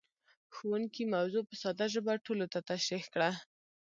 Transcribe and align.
ښوونکی 0.55 1.03
موضوع 1.15 1.43
په 1.49 1.55
ساده 1.61 1.85
ژبه 1.93 2.13
ټولو 2.25 2.45
ته 2.53 2.59
تشريح 2.69 3.05
کړه. 3.13 3.29